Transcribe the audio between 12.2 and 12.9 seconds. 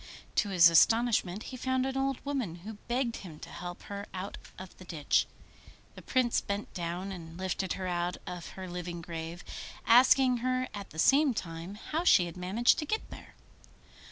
had managed to